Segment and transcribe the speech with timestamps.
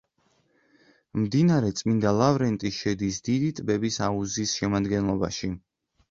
[1.25, 5.51] მდინარე წმინდა ლავრენტი შედის დიდი ტბების აუზის შემადგენლობაში.